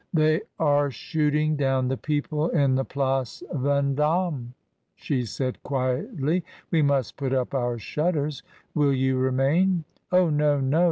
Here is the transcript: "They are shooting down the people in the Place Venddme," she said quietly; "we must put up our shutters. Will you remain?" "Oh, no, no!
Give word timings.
"They 0.15 0.41
are 0.57 0.89
shooting 0.89 1.55
down 1.55 1.87
the 1.87 1.95
people 1.95 2.49
in 2.49 2.73
the 2.73 2.83
Place 2.83 3.43
Venddme," 3.53 4.47
she 4.95 5.25
said 5.25 5.61
quietly; 5.61 6.43
"we 6.71 6.81
must 6.81 7.17
put 7.17 7.33
up 7.33 7.53
our 7.53 7.77
shutters. 7.77 8.41
Will 8.73 8.93
you 8.93 9.17
remain?" 9.19 9.83
"Oh, 10.11 10.31
no, 10.31 10.59
no! 10.59 10.79